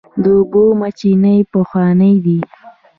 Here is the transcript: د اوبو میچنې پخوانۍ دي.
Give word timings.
د 0.23 0.25
اوبو 0.37 0.63
میچنې 0.79 1.35
پخوانۍ 1.51 2.15
دي. 2.25 2.39